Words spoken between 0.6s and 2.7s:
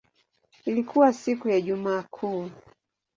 Ilikuwa siku ya Ijumaa Kuu.